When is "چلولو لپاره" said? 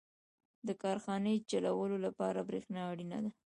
1.49-2.39